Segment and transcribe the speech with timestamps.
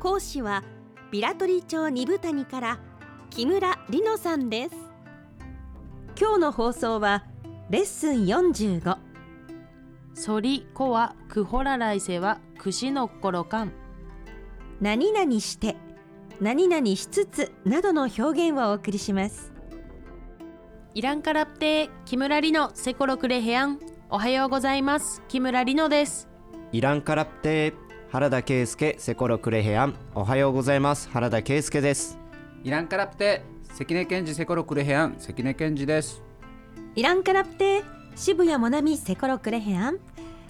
[0.00, 0.64] 講師は
[1.10, 2.78] ビラトリ町二部谷から
[3.28, 4.74] 木村里乃さんです。
[6.18, 7.24] 今日の放送は
[7.68, 8.96] レッスン45
[10.14, 13.72] ソリコはクホラライセはクシノッコロカン
[14.80, 15.76] 何々して
[16.40, 19.52] 何々しつつなどの表現をお送りします。
[20.94, 23.78] イランカラプテー木村里乃セコロクレヘアン。
[24.08, 25.22] おはようございます。
[25.28, 26.26] 木村里乃です。
[26.72, 27.74] イランカラプテ
[28.12, 29.94] 原田圭介セコロクレヘアン。
[30.16, 31.08] おはようございます。
[31.10, 32.18] 原田圭介です。
[32.64, 35.14] イランカラプテ関根健治セコロクレヘアン。
[35.20, 36.20] 関根健治です。
[36.96, 37.84] イランカラプテ
[38.16, 40.00] 渋谷もなみセコロクレヘアン。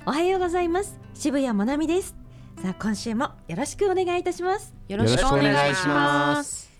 [0.06, 0.98] おはようございます。
[1.12, 2.16] 渋谷もなみです。
[2.62, 4.72] さあ今週もよろしくお願いいたします。
[4.88, 6.70] よろしくお願いします。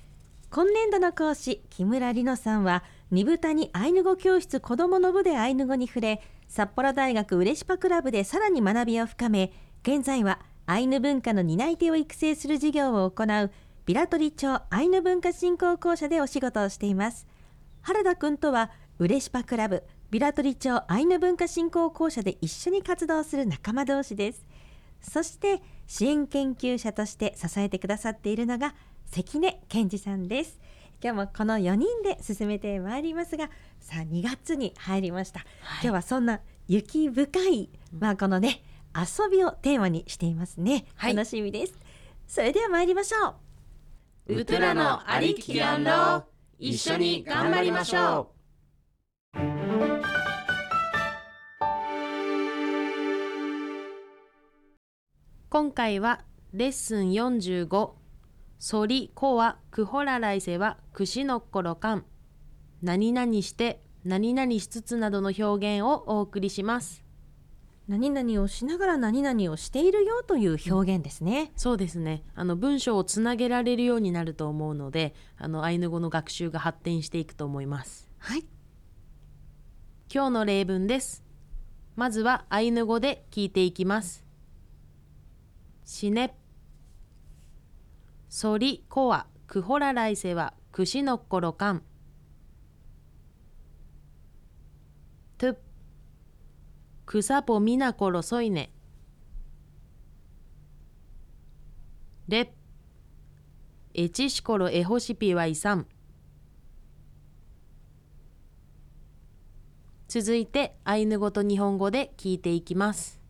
[0.50, 13.50] 今年度の講師木村里乃さんは二部谷アイヌ語教室子どもの部でアイヌ語に触れ札幌大学うれしパクラブでさらに学びを深め現在はアイヌ文化の担い手を育成する事業を行う
[13.86, 17.26] ビラトリ町アイヌ文化振興公社でお仕事をしています。
[17.82, 19.82] 原田くんとはうれしパクラブ
[20.12, 24.46] ビラトリ町アイヌ文化振興公社で一緒に活動する仲間同士です。
[25.00, 28.76] そして支援研究者として支えてくださっているのが
[29.06, 30.60] 関根健二さんです。
[31.02, 35.41] 今日もこの4人で進めてまいりますがさあ2月に入りました、
[35.82, 38.62] 今日はそんな雪深い、まあこのね
[38.94, 41.14] 遊びをテーマにしていますね、はい。
[41.16, 41.78] 楽しみです。
[42.27, 43.36] それでは参りましょ
[44.28, 44.34] う。
[44.41, 46.24] ウトラのありきやんろ
[46.58, 48.32] 一緒に頑張りましょ
[55.48, 56.20] 今回は
[56.53, 57.91] レッスン45
[58.60, 62.04] ソリコはクホラライセはクシノッコロカン。
[62.82, 67.04] 何々して何々しつつなどの表現をお送りします
[67.90, 72.22] 何々をしながら何々をしているよという表現ですね、そうですね。
[72.36, 78.08] あの文章をつなげられるようになると思うのであのアイヌ語の学習が発展していくと思います。
[78.18, 78.44] はい。
[80.08, 81.24] 今日の例文です。
[81.96, 84.24] まずはアイヌ語で聞いていきます。
[85.84, 86.38] しね
[88.28, 91.82] そりこはくほら来世はくしのっころかん
[95.38, 95.69] とく
[97.22, 98.72] さぽみなころそいね
[102.28, 102.53] れ
[103.94, 105.87] えちしころえほしぴはいさん
[110.10, 113.20] 続いてアイヌ語と日本語で聞いていきます。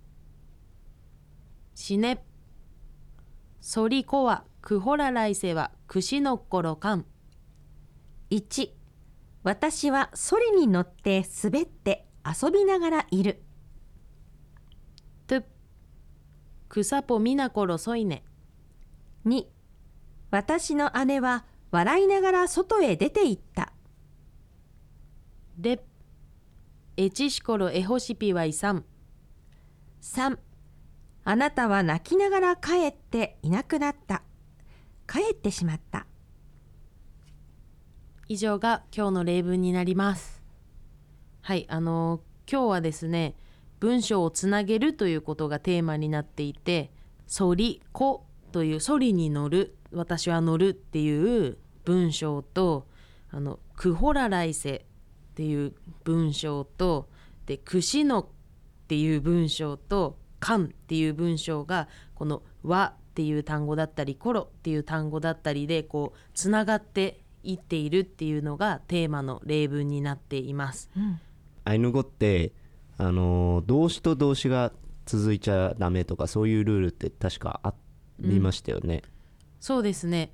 [1.75, 2.25] しね。
[3.61, 7.05] そりこはくほら来世はくしのっころかん。
[8.31, 8.71] 1
[9.43, 13.43] 私はソリに乗って滑って遊びながらいる
[15.27, 15.43] と
[16.71, 18.25] くさぽみなころそいね。
[19.27, 19.45] 2
[20.31, 23.75] 私の姉は笑いながら外へ出て行った
[25.59, 25.85] れ
[26.97, 28.85] えちしころえほしぴはいさん。
[30.01, 30.39] 3
[31.25, 34.23] あなたは泣きながら帰っていなくなった
[35.07, 36.07] 帰ってしまった
[38.29, 40.41] 以上が今日の例文になります。
[41.43, 43.37] はい、あのー今日はですね、
[43.81, 46.91] 文章をつなげるということがテーマになっていて、
[47.27, 52.87] そりこというソリに乗る、私は乗るっていう文章と、
[53.31, 54.87] あのくほら来世
[55.33, 55.73] っていう
[56.05, 57.09] 文章と、
[57.47, 58.27] でくしのっ
[58.87, 70.91] ていう文章とかんっていう文章がこの和っていう単語だったりコロっていう単語だったりでこうつながっていっているっていうのがテーマの例文になっています。
[71.65, 72.53] アイヌ語って
[73.01, 74.73] あのー動詞と動詞が
[75.07, 77.73] 続いちゃダメとかそういうルールって確かあ
[78.21, 79.03] りましたよね、
[79.59, 80.31] そうですね。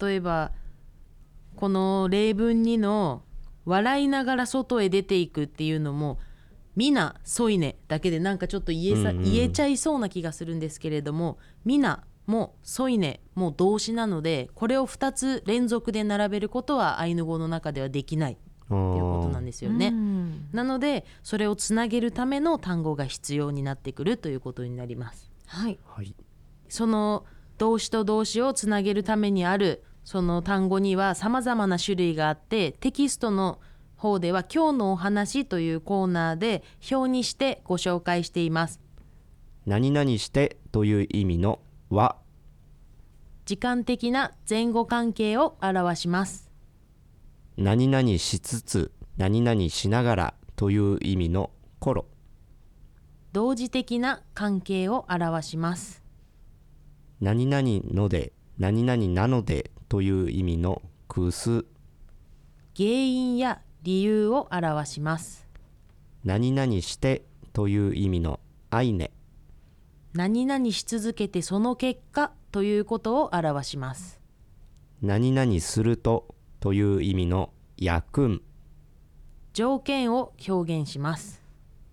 [0.00, 0.52] 例えば
[1.56, 3.22] この例文2の
[3.64, 6.18] 「笑いながら外へ出ていく」っていうのも
[6.76, 9.22] 「みなそいね」だけでなんかちょっと言えさ、うんうん。
[9.24, 19.88] 言えちゃいそうな気がするんですけれども「みな」も「そいね」も動詞なのでこれを2つ連続で並べることはアイヌ語の中ではできないっていうことなんですよね。
[19.88, 20.48] うん。
[20.52, 25.30] なのでそれをつなげるための単語が必要になってくるということになります。
[25.46, 25.78] はい。
[25.86, 26.14] はい。
[26.68, 27.24] その
[27.58, 33.60] 動詞と動詞をつなげるためにあるその単語には様々な種類があってテキストの
[33.96, 38.80] 方では今日のお話というコーナーで表にしてご紹介しています。
[39.66, 41.60] 何々してという意味の
[41.90, 42.16] は？
[43.46, 46.50] 時間的な前後関係を表します
[47.56, 52.06] 何々しつつ何々しながらという意味の頃。
[53.32, 56.02] 同時的な関係を表します。
[57.20, 57.62] 何々
[57.92, 61.64] ので何々なのでという意味の空数
[62.76, 65.46] 原因や理由を表します。
[66.24, 68.40] 何々してという意味の
[68.70, 69.12] あいね。
[70.12, 74.20] 何々し続けてその結果ということを表します。
[75.02, 76.33] 何々すると
[76.64, 78.42] という意味のやくん。
[79.52, 81.42] 条件を表現します。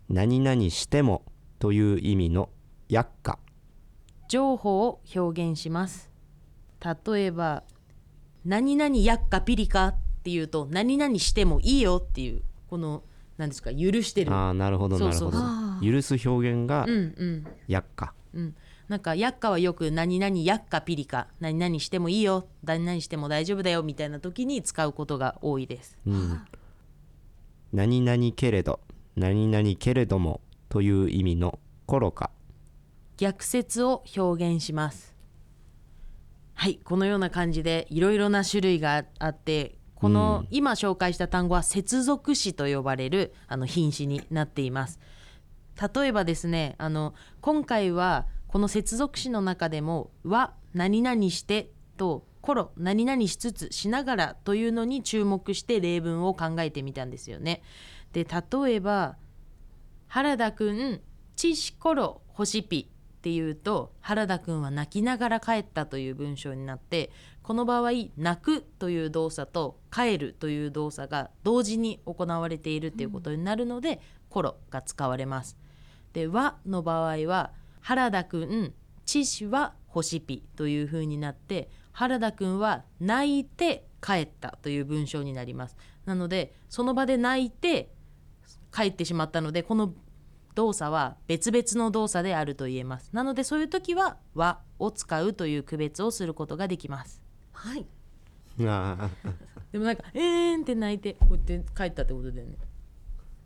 [0.07, 1.25] 何々しても
[1.59, 2.47] という意味の
[2.88, 3.38] やっか。
[4.29, 6.09] 情報を表現します。
[7.06, 7.65] 例えば
[8.45, 13.03] 何々やっかピリカっていうと何々してもいいよっていうこの
[13.35, 14.31] 何ですか許してる。
[14.31, 15.38] ああなるほどなるほど。
[15.83, 17.47] 許す表現がうんうん。
[17.67, 18.13] やっか。
[18.33, 18.56] うん
[18.91, 25.97] なんかやっかはよく何々やっかピリカ何々してもいいよ何々しても大丈夫だよみたいな時に使うことが多いです。
[26.05, 26.41] うん。
[27.71, 28.81] 何々けれど
[29.15, 32.31] 何々けれどもという意味の頃か。
[33.15, 35.15] 逆説を表現します。
[36.53, 44.99] はいこのような感じでいろいろな種類があってこの今紹介した単語は接続詞と呼ばれるあの品詞になっています。
[45.95, 57.62] 例えばですねあの今回はこの接続詞の中でも「は何々して」と「コロ何々しつつしながら」というのに注目して例文を考えてみたんですよね。
[58.12, 59.15] で例えば
[60.09, 61.01] 「原田くん
[61.38, 67.09] ちしころほしぴ」っていうと原田くんは泣きながら帰ったという文章になって
[67.44, 75.57] この場合泣くという動作と帰るという動作が同時に行われているっていうことになるので「コロ」が使われます。
[76.12, 78.74] で「は」の場合は原田くん
[79.06, 85.75] ちしはほしぴという風になって原田くんは泣いて帰ったという文章になります。
[86.06, 87.92] なのでその場で泣いて
[88.74, 89.94] 帰ってしまったのでこの
[90.56, 93.10] 動作は別々の動作であると言えます。
[93.13, 97.22] なのでそういう時は「は」を使うという区別をすることができます。
[97.51, 97.86] はい。
[98.66, 99.10] あ
[99.72, 102.57] でもなんか「えーん」って泣いてこうやって帰ったってことだよね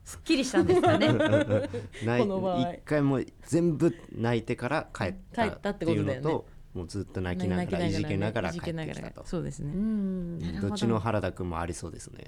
[0.06, 1.07] すっきりしたんですかね。
[1.10, 1.69] ー
[2.06, 2.74] 泣いこの場合。
[2.74, 12.25] 一回もう全部泣いてから帰った帰っていうことねのともうずっと泣きながらいじけながら帰ってきたとらそうですねうんどっちの原田くんもありそうですね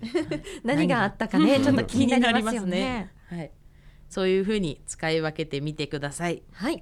[0.64, 3.52] 何があったかねちょっと気になりますよねはい、
[4.10, 6.82] そういうふうに使い分けてみてくださいはい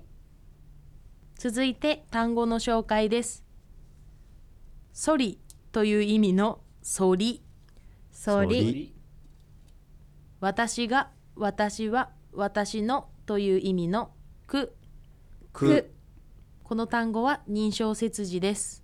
[1.39, 3.43] 続いて単語の紹介です
[4.93, 5.39] ソリ
[5.71, 7.43] という意味のソリ
[8.11, 8.94] そり
[10.39, 14.11] 私が私は私のという意味の
[14.47, 14.75] く。
[15.53, 15.91] く。
[16.63, 18.83] この単語は認証切字です。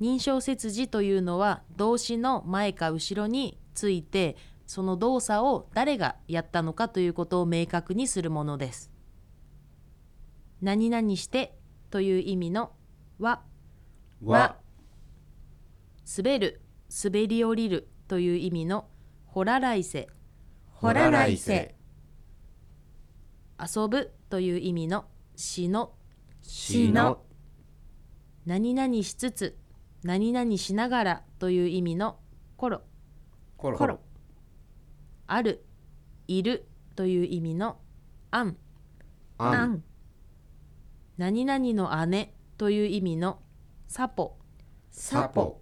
[0.00, 8.90] 認証切字というのは動詞の前か後ろについてその動作を誰がやったのかということを明確にするものです。
[10.60, 11.56] 何々して
[11.90, 12.72] という意味の
[13.18, 13.42] は
[14.24, 14.56] は
[16.16, 16.60] 滑る
[17.04, 18.86] 滑り降りるという意味の
[19.26, 20.08] ほら来世
[20.80, 21.74] ほら来世
[23.58, 25.92] 遊ぶという意味のしの。
[26.40, 27.20] しの。
[28.46, 29.58] 何々しつつ
[30.04, 32.20] 何々しながらという意味の
[32.56, 32.82] コロ
[33.56, 33.98] コロコロ
[35.26, 35.64] ある
[36.28, 37.78] いるという意味の
[38.30, 38.56] あん。
[39.36, 39.54] あん。
[39.54, 39.82] あん。
[41.16, 43.40] 何々の姉という意味の
[43.88, 44.38] サポ
[44.92, 45.60] サポ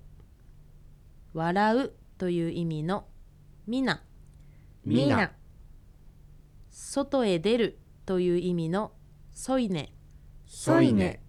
[1.33, 3.07] 笑うという意味の
[3.67, 4.03] みな
[4.87, 5.33] みな。
[6.71, 8.93] 外へ出るという意味の
[9.35, 9.93] そいね
[10.47, 11.23] そいね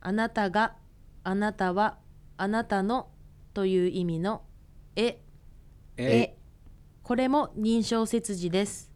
[0.00, 0.76] あなたが
[1.24, 1.98] あなたは
[2.36, 3.10] あなたの
[3.54, 4.42] という意味の
[4.96, 5.20] え。
[5.96, 6.36] え。
[7.02, 8.90] これも認証切字です。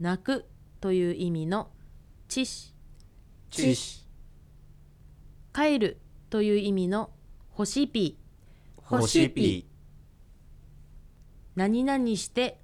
[0.00, 0.46] 泣く
[0.80, 1.70] という意味の
[2.28, 2.74] ちし。
[3.50, 4.06] ちし。
[5.54, 7.10] 帰るという意味の
[7.50, 8.18] ほしぴ
[8.76, 9.66] ほしぴ
[11.54, 12.58] 何々して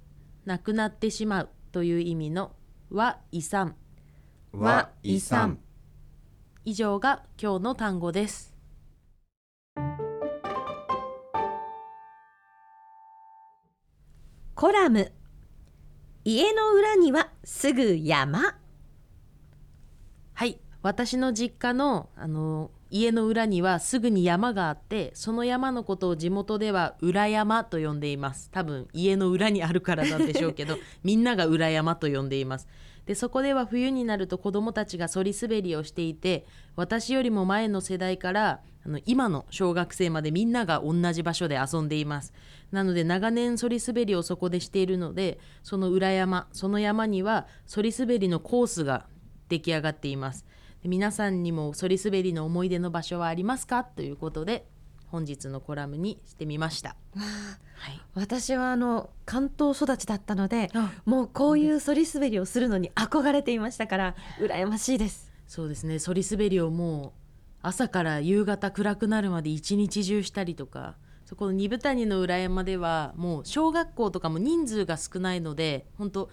[0.45, 2.51] 亡くなってしまうという意味の
[2.89, 3.75] は遺産
[4.51, 5.59] は遺産
[6.65, 8.53] 以上が今日の単語です。
[14.55, 15.11] コラム。
[16.25, 18.57] 家の裏にはすぐ山。
[20.33, 20.59] はい。
[20.81, 28.49] 私の実家のあの家の裏にはすぐに山があってその山のことを地元では裏山と呼んでいます。
[28.51, 32.67] 多分家の裏にあるからなんでしょうけど みんなが裏山と呼んでいます。
[33.05, 42.33] でそこでは冬になると子どもたちがそり滑りをしていて私よりも前の世代からあの今の小学生までみんなが同じ場所で遊んでいます。
[42.71, 49.05] なので長年そり滑りをそこでしているのでその裏山その山にはそり滑りのコースが
[49.47, 50.45] 出来上がっています。
[50.45, 50.49] で
[50.83, 53.83] 皆さんにもそり滑りの思い出の場所はありますか？
[53.83, 54.65] ということで
[55.07, 56.95] 本日のコラムにしてみました。
[57.15, 65.31] はい、私はあの関東育ちだったのであもうこういうそり滑りをするのに憧れていましたから羨ましいです。
[65.47, 65.99] そうですね。
[65.99, 67.11] そり滑りをもう
[67.61, 70.95] 朝から夕方暗くなるまで一日中したりとか
[71.25, 76.29] そこの二部谷の裏山ではもう小学校とかも人数が少ないので本当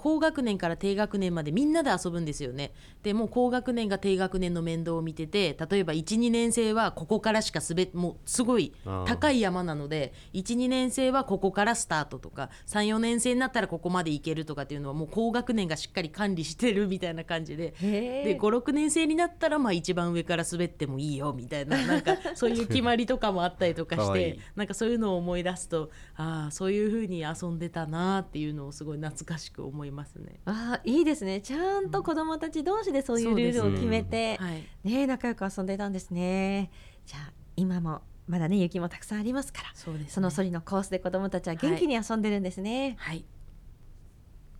[0.00, 2.72] 高学年から低学年までみんなで遊ぶんですよね。
[3.02, 8.72] でもう高学年が低学年の面倒を見てて例えば12年生はここからしか滑っもうすごい
[9.06, 17.74] 高い山なので12年生はここからスタートとか34年生になったらここまで行けるとかっていうのはもう高学年がしっかり管理してるみたいな感じで。
[17.82, 24.40] へで56年生になったらまあ一番上から滑ってもいいよみたいな なんかそういう決まりとかもあったりとかかしてわいい。
[24.56, 30.40] なんかそういうのを思い出すとああそういう風に遊んでたなっていうのをすごい懐かしく思いますね。
[30.44, 31.40] あーいいですね。
[31.40, 36.70] ちゃんと子どもたち同士でそういうルールを決めて、はい、ね仲良く遊んでたんですね。
[37.06, 43.24] じゃあ今もまだね雪もたくさんありますからそね、そのソリのコースで子どもたちは元気に遊んでるんですね、はい、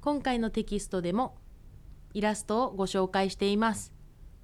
[0.01, 1.37] 今回のテキストでも
[2.13, 3.93] イラストをご紹介しています。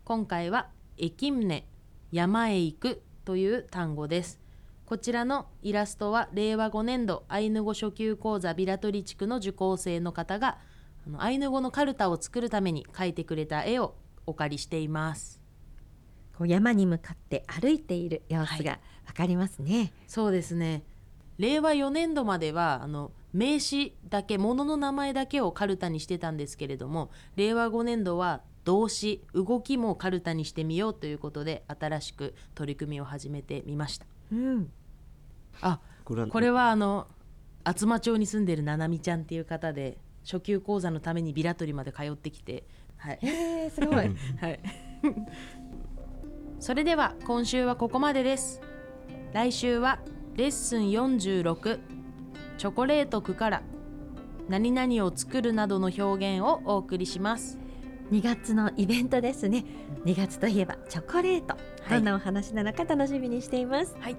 [0.05, 1.65] 今回は駅宗
[2.13, 4.41] 山へ行くという単語です。
[4.87, 10.59] こちらのイラストは令和5年度アイヌ語初級講座ビラトリ地区の受講生の方が
[11.07, 13.95] あのアイヌ語のカルタを作るために描いてくれた絵を
[14.27, 15.41] お借りしています。
[16.37, 20.83] こう山に向かって歩いている様子がわかりますね、そうですね。
[21.39, 34.07] 令和4年度まではあの名詞だけ物の名前だけをカルタにしてたんですけれども令和5年度は動詞動きもカルタにしてみようということで新しく取り組みを始めてみました。
[34.33, 34.73] うん、
[35.61, 37.07] あこれはこれはあの
[37.65, 42.65] 厚真町に住んでるななみちゃんっていう方で初級講座のためにビラ取りまで通ってきて
[42.99, 44.61] はいえー、すごい はい。
[46.59, 48.61] それでは今週はここまでです。
[49.33, 50.01] 来週は
[50.35, 51.79] レッスン46
[52.59, 53.63] チョコレート区から
[54.49, 57.59] 何々を作るなどの表現をお送りします。
[58.11, 59.65] 2月のイベントですね
[60.05, 64.17] 2月といえばチョコレート、はいどんなお話なのか楽しみにしていますはい。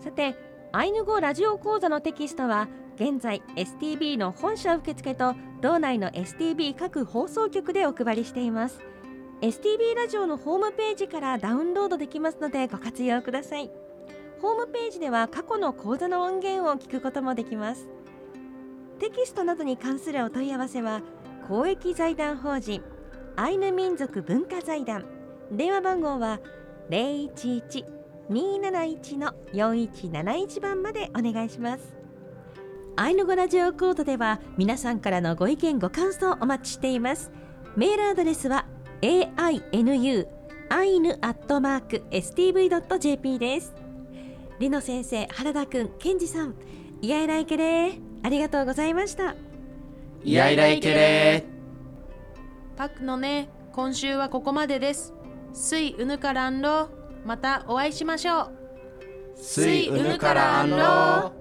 [0.00, 0.36] さて
[0.72, 2.68] アイヌ語ラジオ講座のテキストは
[3.00, 8.80] 現在 STB の本社受付と道内の STB 各放送局でお配りしています。
[9.40, 13.70] STB ラジオのホームページからダウンロードできますのでご活用ください。
[14.42, 17.88] ホームページでは過去の講座の音源を聞くこともできます。
[18.98, 21.02] テキストなどに関するお問い合わせは
[21.46, 22.82] 公益財団法人
[23.36, 25.06] アイヌ民族文化財団。
[25.52, 26.40] 電話番号は
[26.90, 31.97] 011-271の4171番までお願いします。
[33.00, 37.30] アイヌ語ラジオコードでは皆さんからのご意見ご感想お待ちしています。
[37.76, 38.66] メールアドレスは
[39.02, 40.26] ainu
[40.68, 43.72] アイヌアットマーク stv.jp です。
[44.58, 46.56] リノ先生原田くんケンジさん
[47.00, 49.36] イヤイライケレーありがとうございました。
[50.24, 51.44] イヤイライケレ
[52.76, 55.14] パクのね、今週はここまでです。
[55.52, 56.88] スイウヌカランロー
[57.24, 58.50] またお会いしましょう。
[59.36, 61.37] スイウヌからアンロー